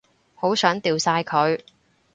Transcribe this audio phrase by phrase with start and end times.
[0.33, 1.59] 好想掉晒佢